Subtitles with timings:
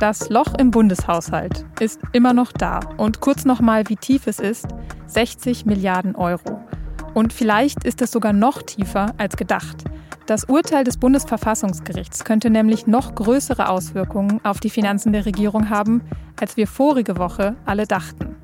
[0.00, 2.78] Das Loch im Bundeshaushalt ist immer noch da.
[2.98, 4.68] Und kurz nochmal, wie tief es ist:
[5.06, 6.60] 60 Milliarden Euro.
[7.14, 9.84] Und vielleicht ist es sogar noch tiefer als gedacht.
[10.26, 16.02] Das Urteil des Bundesverfassungsgerichts könnte nämlich noch größere Auswirkungen auf die Finanzen der Regierung haben,
[16.40, 18.36] als wir vorige Woche alle dachten.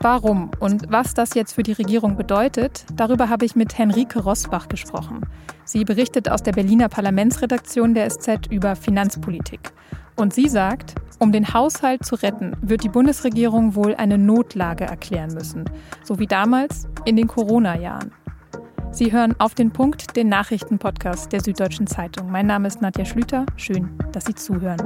[0.00, 4.68] Warum und was das jetzt für die Regierung bedeutet, darüber habe ich mit Henrike Rosbach
[4.68, 5.20] gesprochen.
[5.64, 9.72] Sie berichtet aus der Berliner Parlamentsredaktion der SZ über Finanzpolitik.
[10.16, 15.34] Und sie sagt, um den Haushalt zu retten, wird die Bundesregierung wohl eine Notlage erklären
[15.34, 15.64] müssen,
[16.02, 18.12] so wie damals in den Corona-Jahren.
[18.92, 22.30] Sie hören auf den Punkt den Nachrichtenpodcast der Süddeutschen Zeitung.
[22.30, 23.44] Mein Name ist Nadja Schlüter.
[23.56, 24.80] Schön, dass Sie zuhören.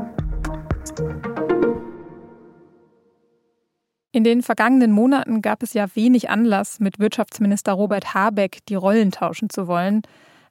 [4.12, 9.10] In den vergangenen Monaten gab es ja wenig Anlass, mit Wirtschaftsminister Robert Habeck die Rollen
[9.10, 10.01] tauschen zu wollen.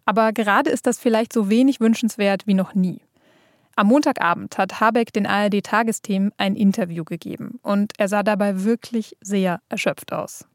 [0.05, 3.01] Aber gerade ist das vielleicht so wenig wünschenswert wie noch nie.
[3.79, 9.61] Am Montagabend hat Habeck den ARD-Tagesthemen ein Interview gegeben und er sah dabei wirklich sehr
[9.69, 10.45] erschöpft aus.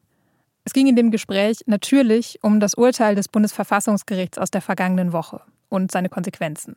[0.65, 5.41] Es ging in dem Gespräch natürlich um das Urteil des Bundesverfassungsgerichts aus der vergangenen Woche
[5.69, 6.75] und seine Konsequenzen.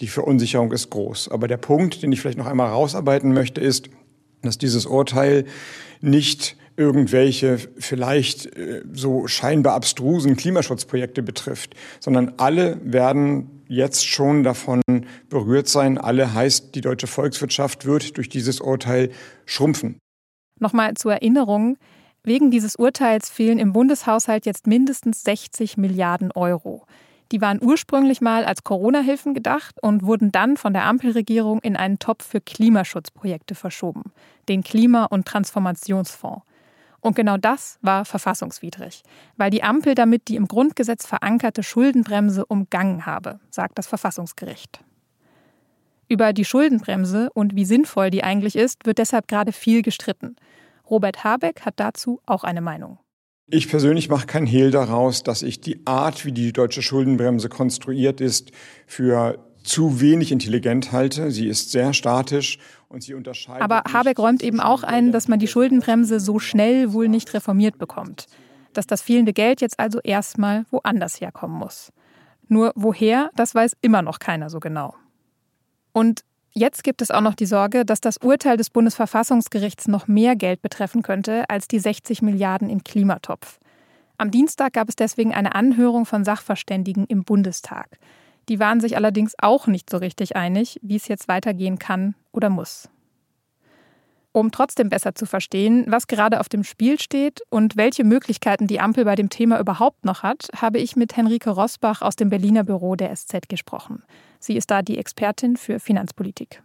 [0.00, 1.28] Die Verunsicherung ist groß.
[1.28, 3.90] Aber der Punkt, den ich vielleicht noch einmal rausarbeiten möchte, ist,
[4.40, 5.44] dass dieses Urteil
[6.00, 14.80] nicht irgendwelche vielleicht äh, so scheinbar abstrusen Klimaschutzprojekte betrifft, sondern alle werden jetzt schon davon
[15.28, 15.98] berührt sein.
[15.98, 19.10] Alle heißt, die deutsche Volkswirtschaft wird durch dieses Urteil
[19.44, 19.98] schrumpfen.
[20.60, 21.76] Nochmal zur Erinnerung,
[22.22, 26.86] wegen dieses Urteils fehlen im Bundeshaushalt jetzt mindestens 60 Milliarden Euro.
[27.30, 31.98] Die waren ursprünglich mal als Corona-Hilfen gedacht und wurden dann von der Ampelregierung in einen
[31.98, 34.12] Topf für Klimaschutzprojekte verschoben,
[34.48, 36.47] den Klima- und Transformationsfonds.
[37.00, 39.02] Und genau das war verfassungswidrig,
[39.36, 44.80] weil die Ampel damit die im Grundgesetz verankerte Schuldenbremse umgangen habe, sagt das Verfassungsgericht.
[46.08, 50.36] Über die Schuldenbremse und wie sinnvoll die eigentlich ist, wird deshalb gerade viel gestritten.
[50.88, 52.98] Robert Habeck hat dazu auch eine Meinung.
[53.50, 58.20] Ich persönlich mache kein Hehl daraus, dass ich die Art, wie die deutsche Schuldenbremse konstruiert
[58.20, 58.50] ist,
[58.86, 61.30] für zu wenig intelligent halte.
[61.30, 62.58] Sie ist sehr statisch
[62.88, 63.62] und sie unterscheidet.
[63.62, 67.78] Aber Habeck räumt eben auch ein, dass man die Schuldenbremse so schnell wohl nicht reformiert
[67.78, 68.26] bekommt.
[68.72, 71.92] Dass das fehlende Geld jetzt also erstmal woanders herkommen muss.
[72.48, 74.94] Nur woher, das weiß immer noch keiner so genau.
[75.92, 76.24] Und
[76.54, 80.60] Jetzt gibt es auch noch die Sorge, dass das Urteil des Bundesverfassungsgerichts noch mehr Geld
[80.60, 83.60] betreffen könnte als die 60 Milliarden im Klimatopf.
[84.16, 87.98] Am Dienstag gab es deswegen eine Anhörung von Sachverständigen im Bundestag.
[88.48, 92.50] Die waren sich allerdings auch nicht so richtig einig, wie es jetzt weitergehen kann oder
[92.50, 92.88] muss.
[94.32, 98.78] Um trotzdem besser zu verstehen, was gerade auf dem Spiel steht und welche Möglichkeiten die
[98.78, 102.62] Ampel bei dem Thema überhaupt noch hat, habe ich mit Henrike Rosbach aus dem Berliner
[102.62, 104.04] Büro der SZ gesprochen.
[104.38, 106.62] Sie ist da die Expertin für Finanzpolitik.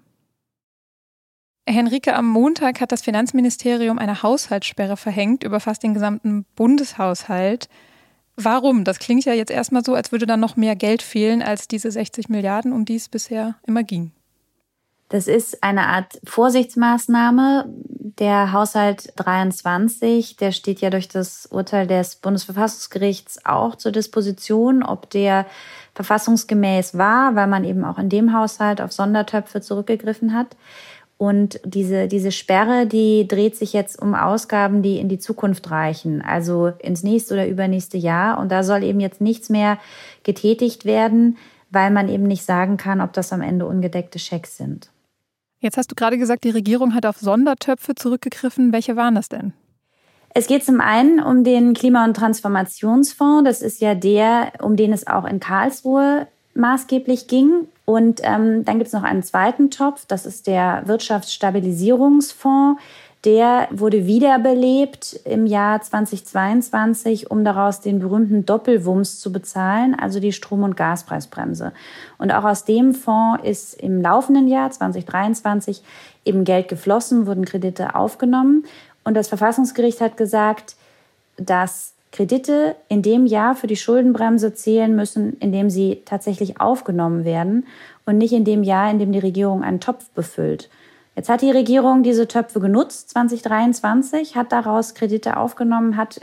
[1.66, 7.70] Henrike, am Montag hat das Finanzministerium eine Haushaltssperre verhängt über fast den gesamten Bundeshaushalt.
[8.36, 8.84] Warum?
[8.84, 11.92] Das klingt ja jetzt erstmal so, als würde da noch mehr Geld fehlen als diese
[11.92, 14.12] 60 Milliarden, um die es bisher immer ging.
[15.10, 17.66] Das ist eine Art Vorsichtsmaßnahme.
[18.20, 25.10] Der Haushalt 23, der steht ja durch das Urteil des Bundesverfassungsgerichts auch zur Disposition, ob
[25.12, 25.46] der
[25.94, 30.56] verfassungsgemäß war, weil man eben auch in dem Haushalt auf Sondertöpfe zurückgegriffen hat.
[31.18, 36.22] Und diese, diese Sperre, die dreht sich jetzt um Ausgaben, die in die Zukunft reichen,
[36.22, 38.40] also ins nächste oder übernächste Jahr.
[38.40, 39.78] Und da soll eben jetzt nichts mehr
[40.24, 41.38] getätigt werden,
[41.70, 44.90] weil man eben nicht sagen kann, ob das am Ende ungedeckte Schecks sind.
[45.60, 48.74] Jetzt hast du gerade gesagt, die Regierung hat auf Sondertöpfe zurückgegriffen.
[48.74, 49.54] Welche waren das denn?
[50.36, 53.46] Es geht zum einen um den Klima- und Transformationsfonds.
[53.46, 57.68] Das ist ja der, um den es auch in Karlsruhe maßgeblich ging.
[57.86, 60.06] Und ähm, dann gibt es noch einen zweiten Topf.
[60.08, 62.82] Das ist der Wirtschaftsstabilisierungsfonds.
[63.26, 70.34] Der wurde wiederbelebt im Jahr 2022, um daraus den berühmten Doppelwumms zu bezahlen, also die
[70.34, 71.72] Strom- und Gaspreisbremse.
[72.18, 75.84] Und auch aus dem Fonds ist im laufenden Jahr 2023
[76.26, 78.66] eben Geld geflossen, wurden Kredite aufgenommen.
[79.06, 80.76] Und das Verfassungsgericht hat gesagt,
[81.38, 87.26] dass Kredite in dem Jahr für die Schuldenbremse zählen müssen, in dem sie tatsächlich aufgenommen
[87.26, 87.66] werden
[88.06, 90.70] und nicht in dem Jahr, in dem die Regierung einen Topf befüllt.
[91.16, 96.20] Jetzt hat die Regierung diese Töpfe genutzt, 2023, hat daraus Kredite aufgenommen, hat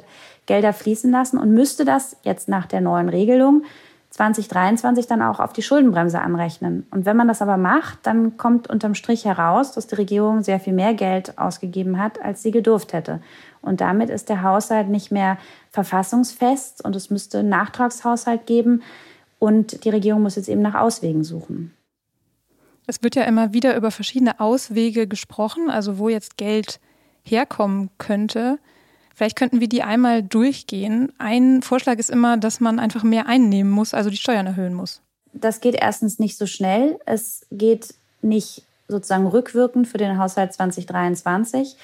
[0.47, 3.65] Gelder fließen lassen und müsste das jetzt nach der neuen Regelung
[4.11, 6.87] 2023 dann auch auf die Schuldenbremse anrechnen.
[6.91, 10.59] Und wenn man das aber macht, dann kommt unterm Strich heraus, dass die Regierung sehr
[10.59, 13.21] viel mehr Geld ausgegeben hat, als sie gedurft hätte.
[13.62, 15.39] Und damit ist der Haushalt nicht mehr
[15.71, 18.83] verfassungsfest und es müsste einen Nachtragshaushalt geben.
[19.39, 21.75] Und die Regierung muss jetzt eben nach Auswegen suchen.
[22.87, 26.81] Es wird ja immer wieder über verschiedene Auswege gesprochen, also wo jetzt Geld
[27.23, 28.59] herkommen könnte.
[29.15, 31.13] Vielleicht könnten wir die einmal durchgehen.
[31.19, 35.03] Ein Vorschlag ist immer, dass man einfach mehr einnehmen muss, also die Steuern erhöhen muss.
[35.33, 36.99] Das geht erstens nicht so schnell.
[37.06, 41.77] Es geht nicht sozusagen rückwirkend für den Haushalt 2023.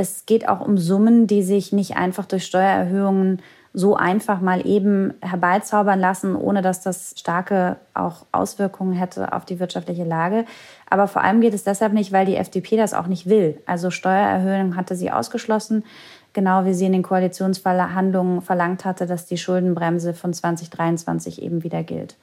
[0.00, 3.42] Es geht auch um Summen, die sich nicht einfach durch Steuererhöhungen
[3.74, 9.60] so einfach mal eben herbeizaubern lassen, ohne dass das starke auch Auswirkungen hätte auf die
[9.60, 10.46] wirtschaftliche Lage.
[10.88, 13.60] Aber vor allem geht es deshalb nicht, weil die FDP das auch nicht will.
[13.66, 15.84] Also Steuererhöhungen hatte sie ausgeschlossen,
[16.32, 21.82] genau wie sie in den Koalitionsverhandlungen verlangt hatte, dass die Schuldenbremse von 2023 eben wieder
[21.82, 22.16] gilt.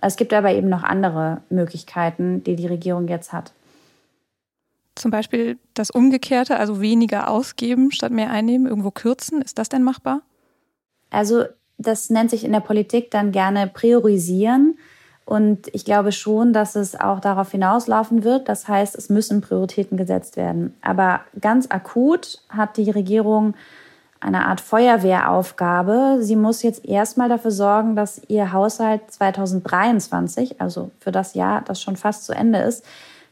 [0.00, 3.52] Es gibt aber eben noch andere Möglichkeiten, die die Regierung jetzt hat.
[5.00, 9.40] Zum Beispiel das Umgekehrte, also weniger ausgeben statt mehr einnehmen, irgendwo kürzen.
[9.40, 10.20] Ist das denn machbar?
[11.08, 11.44] Also
[11.78, 14.76] das nennt sich in der Politik dann gerne priorisieren.
[15.24, 18.46] Und ich glaube schon, dass es auch darauf hinauslaufen wird.
[18.46, 20.74] Das heißt, es müssen Prioritäten gesetzt werden.
[20.82, 23.54] Aber ganz akut hat die Regierung
[24.20, 26.18] eine Art Feuerwehraufgabe.
[26.20, 31.80] Sie muss jetzt erstmal dafür sorgen, dass ihr Haushalt 2023, also für das Jahr, das
[31.80, 32.84] schon fast zu Ende ist,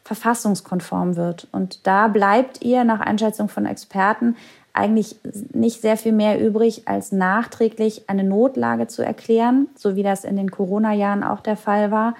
[0.09, 1.47] verfassungskonform wird.
[1.53, 4.37] Und da bleibt ihr nach Einschätzung von Experten
[4.73, 5.17] eigentlich
[5.53, 10.37] nicht sehr viel mehr übrig, als nachträglich eine Notlage zu erklären, so wie das in
[10.37, 12.15] den Corona-Jahren auch der Fall war,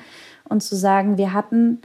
[0.49, 1.81] und zu sagen, wir hatten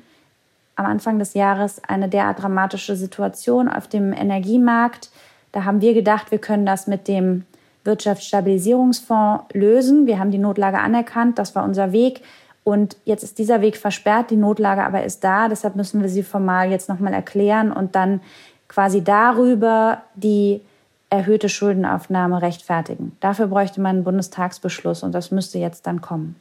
[0.76, 5.10] am Anfang des Jahres eine derart dramatische Situation auf dem Energiemarkt.
[5.52, 7.46] Da haben wir gedacht, wir können das mit dem
[7.84, 10.06] Wirtschaftsstabilisierungsfonds lösen.
[10.08, 12.22] Wir haben die Notlage anerkannt, das war unser Weg.
[12.64, 15.50] Und jetzt ist dieser Weg versperrt, die Notlage aber ist da.
[15.50, 18.22] Deshalb müssen wir sie formal jetzt nochmal erklären und dann
[18.68, 20.62] quasi darüber die
[21.10, 23.16] erhöhte Schuldenaufnahme rechtfertigen.
[23.20, 26.36] Dafür bräuchte man einen Bundestagsbeschluss und das müsste jetzt dann kommen.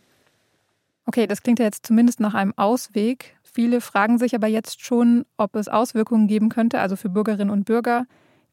[1.05, 3.37] Okay, das klingt ja jetzt zumindest nach einem Ausweg.
[3.43, 7.65] Viele fragen sich aber jetzt schon, ob es Auswirkungen geben könnte, also für Bürgerinnen und
[7.65, 8.07] Bürger,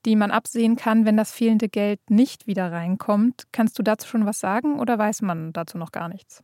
[0.05, 3.43] die man absehen kann, wenn das fehlende Geld nicht wieder reinkommt.
[3.53, 6.43] Kannst du dazu schon was sagen oder weiß man dazu noch gar nichts?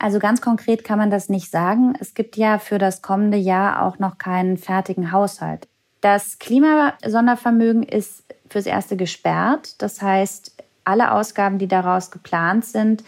[0.00, 1.92] Also ganz konkret kann man das nicht sagen.
[2.00, 5.68] Es gibt ja für das kommende Jahr auch noch keinen fertigen Haushalt.
[6.00, 9.74] Das Klimasondervermögen ist fürs Erste gesperrt.
[9.82, 10.54] Das heißt,
[10.84, 13.04] alle Ausgaben, die daraus geplant sind,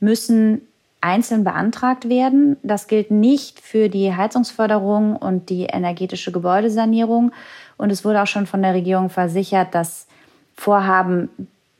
[0.00, 0.60] müssen
[1.00, 2.58] einzeln beantragt werden.
[2.62, 7.32] Das gilt nicht für die Heizungsförderung und die energetische Gebäudesanierung.
[7.78, 10.06] Und es wurde auch schon von der Regierung versichert, dass
[10.54, 11.30] Vorhaben,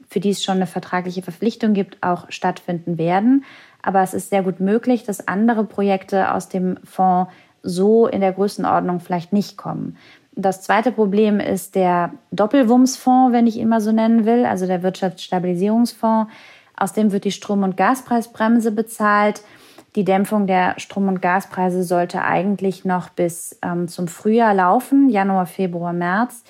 [0.09, 3.45] für die es schon eine vertragliche Verpflichtung gibt, auch stattfinden werden.
[3.85, 7.31] Aber es ist sehr gut möglich, dass andere Projekte aus dem Fonds
[7.63, 9.99] so in der Größenordnung vielleicht nicht kommen.
[10.33, 14.83] Das zweite Problem ist der Doppelwumms-Fonds, wenn ich ihn mal so nennen will, also der
[14.83, 16.33] Wirtschaftsstabilisierungsfonds.
[16.77, 19.43] Aus dem wird die Strom- und Gaspreisbremse bezahlt.
[19.97, 25.47] Die Dämpfung der Strom- und Gaspreise sollte eigentlich noch bis ähm, zum Frühjahr laufen, Januar,
[25.47, 26.43] Februar, März.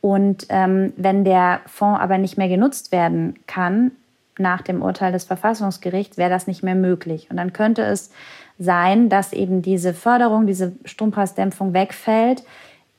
[0.00, 3.92] Und ähm, wenn der Fonds aber nicht mehr genutzt werden kann,
[4.38, 7.28] nach dem Urteil des Verfassungsgerichts, wäre das nicht mehr möglich.
[7.30, 8.10] Und dann könnte es
[8.58, 12.42] sein, dass eben diese Förderung, diese Strompreisdämpfung wegfällt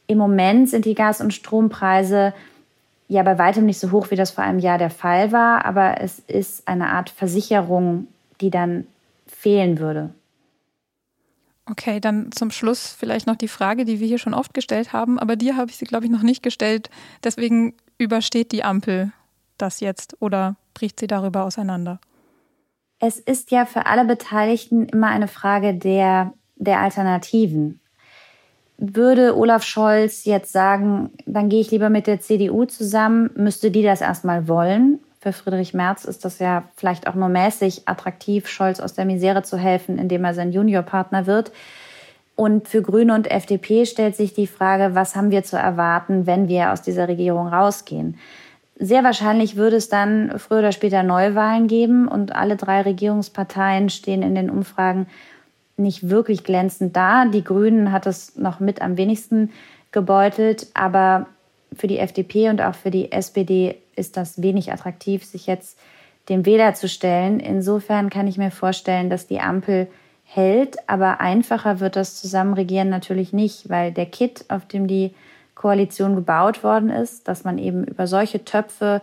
[0.08, 2.34] im Moment sind die Gas- und Strompreise
[3.08, 6.02] ja bei weitem nicht so hoch, wie das vor einem Jahr der Fall war, aber
[6.02, 8.08] es ist eine Art Versicherung,
[8.42, 8.86] die dann
[9.28, 10.10] fehlen würde.
[11.70, 15.18] Okay, dann zum Schluss vielleicht noch die Frage, die wir hier schon oft gestellt haben,
[15.18, 16.90] aber dir habe ich sie, glaube ich, noch nicht gestellt.
[17.24, 19.14] Deswegen übersteht die Ampel
[19.58, 22.00] das jetzt oder bricht sie darüber auseinander?
[23.00, 27.82] Es ist ja für alle Beteiligten immer eine Frage der, der Alternativen
[28.78, 33.84] würde Olaf Scholz jetzt sagen, dann gehe ich lieber mit der CDU zusammen, müsste die
[33.84, 35.00] das erstmal wollen.
[35.22, 39.44] Für Friedrich Merz ist das ja vielleicht auch nur mäßig attraktiv, Scholz aus der Misere
[39.44, 41.52] zu helfen, indem er sein Juniorpartner wird.
[42.36, 46.48] Und für Grüne und FDP stellt sich die Frage, was haben wir zu erwarten, wenn
[46.48, 48.18] wir aus dieser Regierung rausgehen?
[48.76, 54.24] Sehr wahrscheinlich würde es dann früher oder später Neuwahlen geben und alle drei Regierungsparteien stehen
[54.24, 55.08] in den Umfragen
[55.78, 57.26] nicht wirklich glänzend da.
[57.26, 59.52] Die Grünen hat es noch mit am wenigsten
[59.92, 61.28] gebeutelt, aber
[61.76, 65.78] für die FDP und auch für die SPD ist das wenig attraktiv, sich jetzt
[66.30, 67.40] dem Wähler zu stellen.
[67.40, 69.88] Insofern kann ich mir vorstellen, dass die Ampel
[70.24, 75.14] hält, aber einfacher wird das Zusammenregieren natürlich nicht, weil der Kit, auf dem die
[75.56, 79.02] Koalition gebaut worden ist, dass man eben über solche Töpfe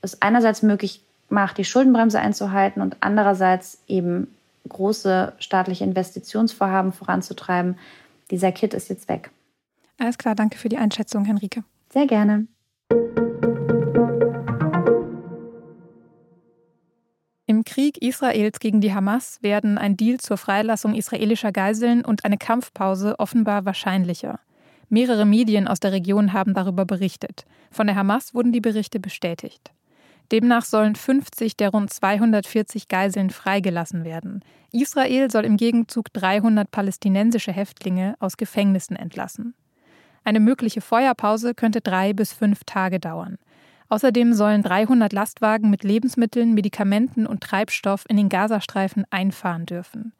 [0.00, 4.28] es einerseits möglich macht, die Schuldenbremse einzuhalten und andererseits eben
[4.68, 7.78] große staatliche Investitionsvorhaben voranzutreiben.
[8.30, 9.30] Dieser Kit ist jetzt weg.
[9.98, 11.64] Alles klar, danke für die Einschätzung, Henrike.
[11.90, 12.46] Sehr gerne.
[17.46, 22.24] Im Krieg Krieg Israels gegen die Hamas werden ein Deal zur Freilassung israelischer Geiseln und
[22.24, 24.40] eine Kampfpause offenbar wahrscheinlicher.
[24.92, 27.46] Mehrere Medien aus der Region haben darüber berichtet.
[27.70, 29.72] Von der Hamas wurden die Berichte bestätigt.
[30.30, 34.44] Demnach sollen 50 der rund 240 Geiseln freigelassen werden.
[34.70, 39.54] Israel soll im Gegenzug 300 palästinensische Häftlinge aus Gefängnissen entlassen.
[40.24, 43.38] Eine mögliche Feuerpause könnte drei bis fünf Tage dauern.
[43.88, 50.12] Außerdem sollen 300 Lastwagen mit Lebensmitteln, Medikamenten und Treibstoff in den Gazastreifen einfahren dürfen.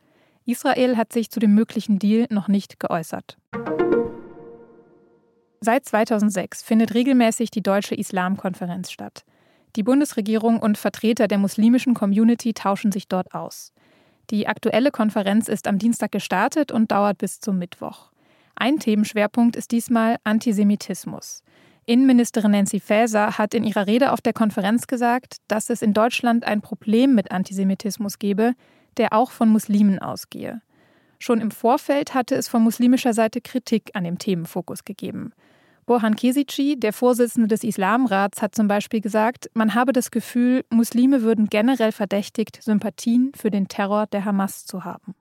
[0.47, 3.37] Israel hat sich zu dem möglichen Deal noch nicht geäußert.
[5.65, 9.25] Seit 2006 findet regelmäßig die Deutsche Islamkonferenz statt.
[9.77, 13.73] Die Bundesregierung und Vertreter der muslimischen Community tauschen sich dort aus.
[14.31, 18.11] Die aktuelle Konferenz ist am Dienstag gestartet und dauert bis zum Mittwoch.
[18.57, 21.45] Ein Themenschwerpunkt ist diesmal Antisemitismus.
[21.87, 26.43] Innenministerin Nancy Faeser hat in ihrer Rede auf der Konferenz gesagt, dass es in Deutschland
[26.43, 28.55] ein Problem mit Antisemitismus gebe,
[28.97, 30.61] der auch von Muslimen ausgehe.
[31.21, 35.33] Schon im Vorfeld hatte es von muslimischer Seite Kritik an dem Themenfokus gegeben.
[35.85, 41.23] Borhan Kesici, der Vorsitzende des Islamrats, hat zum Beispiel gesagt, man habe das Gefühl, Muslime
[41.23, 45.15] würden generell verdächtigt, Sympathien für den Terror der Hamas zu haben.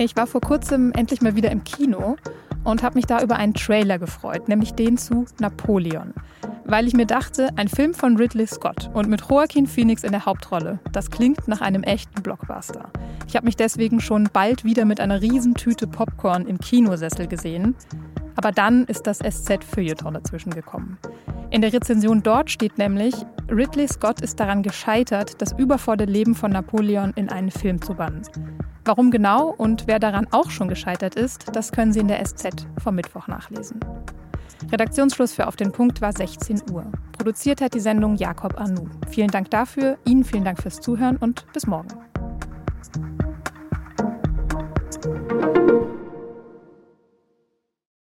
[0.00, 2.16] Ich war vor kurzem endlich mal wieder im Kino
[2.64, 6.14] und habe mich da über einen Trailer gefreut, nämlich den zu Napoleon.
[6.70, 10.26] Weil ich mir dachte, ein Film von Ridley Scott und mit Joaquin Phoenix in der
[10.26, 12.90] Hauptrolle, das klingt nach einem echten Blockbuster.
[13.26, 17.74] Ich habe mich deswegen schon bald wieder mit einer Riesentüte Popcorn im Kinosessel gesehen.
[18.36, 20.98] Aber dann ist das SZ-Feuilleton dazwischen gekommen.
[21.48, 23.14] In der Rezension dort steht nämlich,
[23.50, 28.20] Ridley Scott ist daran gescheitert, das überforderte Leben von Napoleon in einen Film zu bannen.
[28.84, 32.66] Warum genau und wer daran auch schon gescheitert ist, das können Sie in der SZ
[32.82, 33.80] vom Mittwoch nachlesen.
[34.70, 36.90] Redaktionsschluss für Auf den Punkt war 16 Uhr.
[37.12, 38.88] Produziert hat die Sendung Jakob Anu.
[39.10, 42.07] Vielen Dank dafür, Ihnen vielen Dank fürs Zuhören und bis morgen.